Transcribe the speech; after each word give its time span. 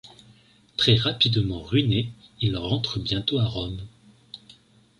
Très 0.77 0.95
rapidement 0.95 1.61
ruiné, 1.61 2.11
il 2.39 2.57
rentre 2.57 2.97
bientôt 2.99 3.37
à 3.37 3.45
Rome. 3.45 3.79